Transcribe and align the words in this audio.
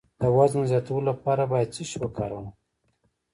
د 0.21 0.23
وزن 0.35 0.59
د 0.65 0.69
زیاتولو 0.71 1.07
لپاره 1.11 1.43
باید 1.51 1.73
څه 1.75 1.81
شی 1.89 1.97
وکاروم؟ 2.01 2.47